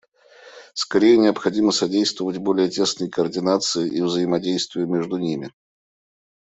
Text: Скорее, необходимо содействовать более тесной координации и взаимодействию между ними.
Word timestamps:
Скорее, 0.73 1.15
необходимо 1.19 1.71
содействовать 1.71 2.37
более 2.39 2.67
тесной 2.69 3.07
координации 3.07 3.87
и 3.87 4.01
взаимодействию 4.01 4.87
между 4.87 5.17
ними. 5.17 5.53